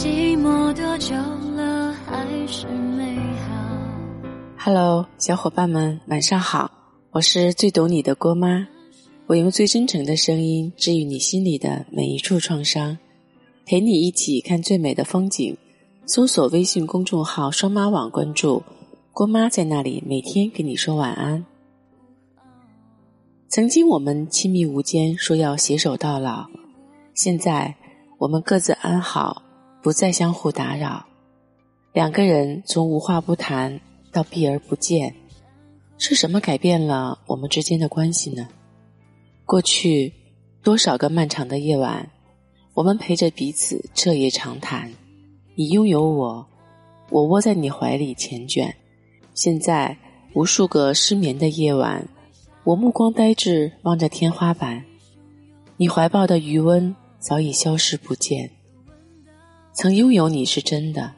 [0.00, 3.14] 寂寞多久了，还是美
[3.44, 3.52] 好。
[4.56, 6.70] Hello，小伙伴们，晚上好，
[7.10, 8.66] 我是最懂你的郭妈，
[9.26, 12.96] 我用最真诚的声音治愈你心里的每一处创伤，
[13.66, 15.54] 陪你一起看最美的风景。
[16.06, 18.62] 搜索微信公众号“双妈网”，关注
[19.12, 21.44] 郭妈，在那里每天跟你说晚安。
[23.50, 26.46] 曾经我们亲密无间，说要携手到老，
[27.12, 27.74] 现在
[28.16, 29.42] 我们各自安好，
[29.82, 31.06] 不再相互打扰。
[31.92, 33.80] 两个人从无话不谈
[34.12, 35.14] 到避而不见，
[35.98, 38.48] 是什么改变了我们之间的关系呢？
[39.44, 40.12] 过去
[40.62, 42.10] 多少个漫长的夜晚，
[42.74, 44.92] 我们陪着彼此彻夜长谈。
[45.56, 46.46] 你拥有我，
[47.10, 48.72] 我窝在你怀里缱绻。
[49.34, 49.96] 现在
[50.34, 52.06] 无数个失眠的夜晚，
[52.64, 54.84] 我目光呆滞望着天花板，
[55.76, 58.50] 你怀抱的余温早已消失不见。
[59.72, 61.14] 曾拥有你是真的，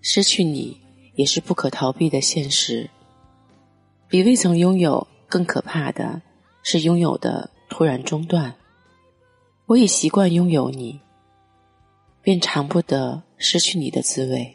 [0.00, 0.80] 失去你
[1.14, 2.88] 也是不可逃避的现实。
[4.08, 6.20] 比未曾拥有更可怕的
[6.62, 8.54] 是拥有的突然中断。
[9.66, 11.00] 我已习惯拥有你。
[12.22, 14.54] 便尝不得失去你的滋味。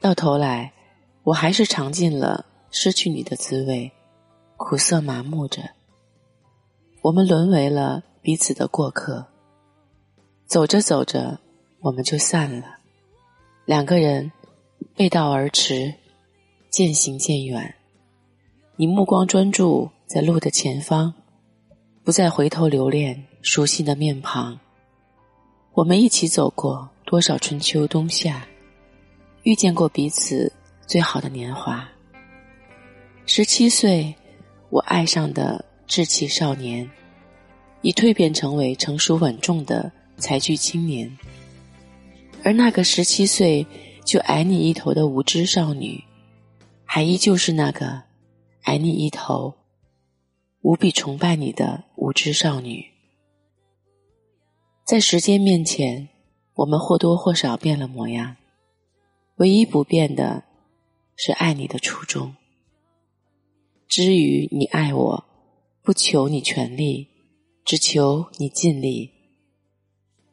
[0.00, 0.72] 到头来，
[1.24, 3.90] 我还是尝尽了失去你的滋味，
[4.56, 5.62] 苦涩麻木着。
[7.02, 9.26] 我们沦为了彼此的过客。
[10.46, 11.40] 走着走着，
[11.80, 12.78] 我们就散了。
[13.64, 14.30] 两个人
[14.94, 15.94] 背道而驰，
[16.70, 17.74] 渐行渐远。
[18.76, 21.12] 你目光专注在路的前方，
[22.04, 24.58] 不再回头留恋熟悉的面庞。
[25.72, 28.46] 我们一起走过多少春秋冬夏，
[29.42, 30.52] 遇见过彼此
[30.86, 31.88] 最好的年华。
[33.26, 34.14] 十七岁，
[34.70, 36.88] 我爱上的稚气少年，
[37.82, 41.16] 已蜕变成为成熟稳重的才俊青年。
[42.44, 43.66] 而那个十七岁
[44.04, 46.02] 就矮你一头的无知少女，
[46.84, 48.02] 还依旧是那个
[48.62, 49.54] 矮你一头、
[50.62, 52.84] 无比崇拜你的无知少女。
[54.84, 56.08] 在时间面前，
[56.54, 58.36] 我们或多或少变了模样，
[59.36, 60.44] 唯一不变的，
[61.16, 62.34] 是爱你的初衷。
[63.86, 65.24] 至于你爱我，
[65.82, 67.08] 不求你全力，
[67.64, 69.17] 只求你尽力。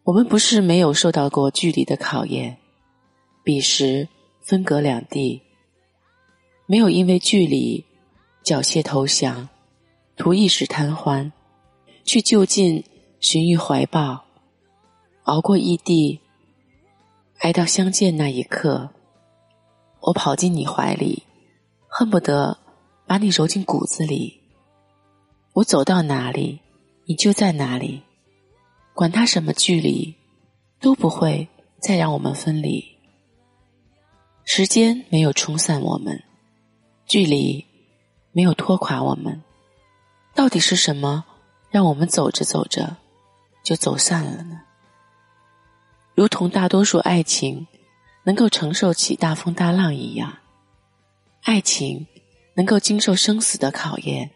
[0.06, 2.58] 我们不是没有受到过距离的考验，
[3.44, 4.08] 彼时
[4.40, 5.42] 分隔两地，
[6.68, 7.84] 没有因为距离
[8.44, 9.50] 缴械投降，
[10.16, 11.32] 图一时贪欢，
[12.04, 12.84] 去就近
[13.20, 14.24] 寻于怀抱。
[15.24, 16.20] 熬过异地，
[17.40, 18.92] 挨到相见那一刻，
[20.02, 21.24] 我跑进你怀里，
[21.88, 22.56] 恨不得
[23.08, 24.40] 把你揉进骨子里。
[25.54, 26.60] 我走到哪里，
[27.06, 28.04] 你就在哪里，
[28.96, 30.16] 管他什么距离，
[30.80, 31.50] 都不会
[31.82, 32.98] 再让我们分离。
[34.46, 36.24] 时间没有冲散我们，
[37.06, 37.66] 距离
[38.32, 39.44] 没有拖垮我们，
[40.34, 41.26] 到底是什么
[41.70, 42.96] 让我们走着走着
[43.64, 44.62] 就走散了呢？
[46.14, 47.68] 如同大多数爱情
[48.24, 50.38] 能够承受起大风大浪一样，
[51.44, 52.08] 爱情
[52.54, 54.32] 能够经受生死的考验。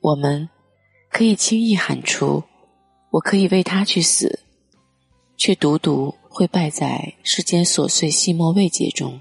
[0.00, 0.48] 我们
[1.08, 2.42] 可以轻易喊出
[3.10, 4.40] “我可以为他去死”，
[5.36, 9.20] 却独独会败在世间琐碎细末未解中，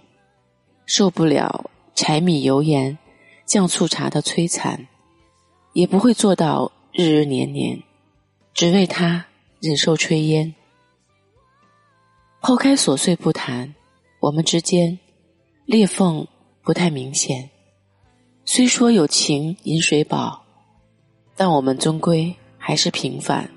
[0.85, 2.97] 受不了柴米油盐
[3.45, 4.87] 酱醋茶的摧残，
[5.73, 7.81] 也不会做到日日年年
[8.53, 9.25] 只为他
[9.59, 10.53] 忍受炊烟。
[12.41, 13.73] 抛开琐碎不谈，
[14.19, 14.99] 我们之间
[15.65, 16.27] 裂缝
[16.63, 17.49] 不太明显。
[18.45, 20.43] 虽说有情饮水饱，
[21.35, 23.49] 但我们终归还是平凡，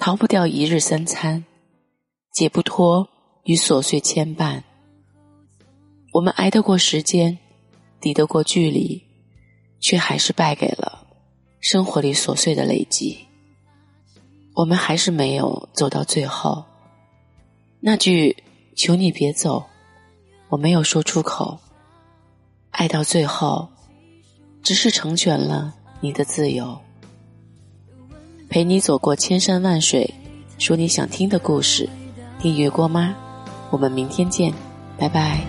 [0.00, 1.44] 逃不掉一日三餐，
[2.32, 3.06] 解不脱
[3.44, 4.62] 与琐碎牵绊。
[6.14, 7.36] 我们挨得过时间，
[8.00, 9.04] 抵得过距离，
[9.78, 11.06] 却还是败给了
[11.60, 13.26] 生活里琐碎的累积。
[14.54, 16.64] 我们还是没有走到最后。
[17.78, 18.34] 那句
[18.74, 19.62] “求你别走”，
[20.48, 21.58] 我没有说出口。
[22.70, 23.68] 爱到最后，
[24.62, 26.80] 只是成全了你的自由，
[28.50, 30.12] 陪你走过千山万水，
[30.58, 31.88] 说你想听的故事。
[32.40, 33.14] 订阅过吗？
[33.70, 34.52] 我们明天见，
[34.98, 35.40] 拜拜。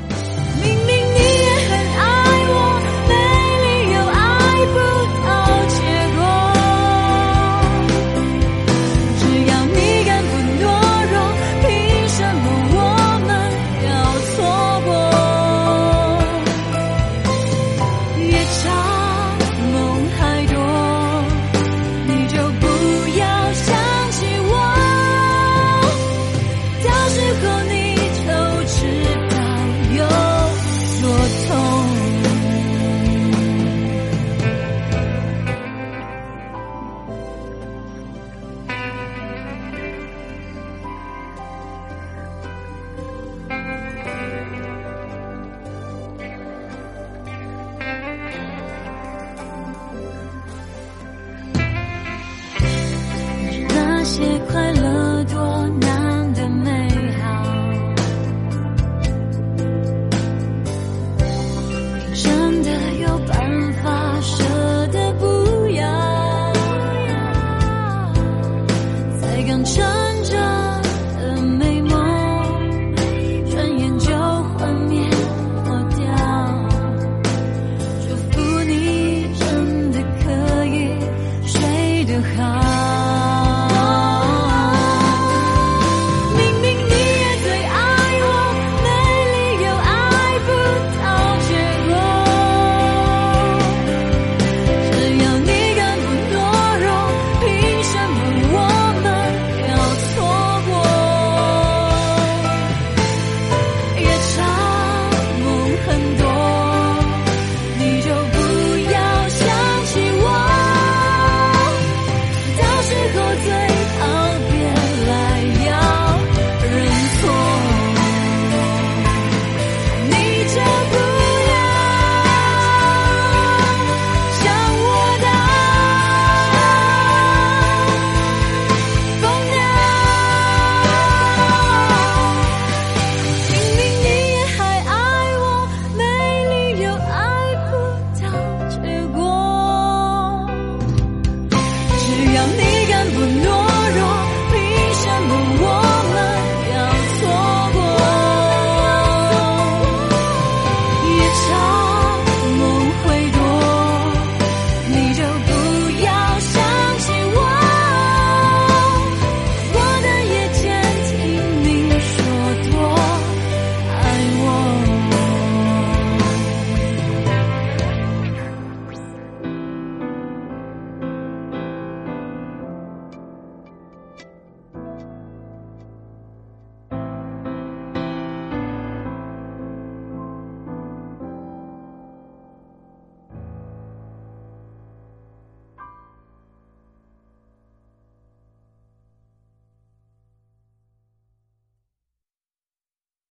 [54.12, 54.71] 些快